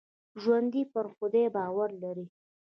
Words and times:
ژوندي 0.41 0.83
پر 0.93 1.05
خدای 1.15 1.47
باور 1.55 1.89
لري 2.03 2.25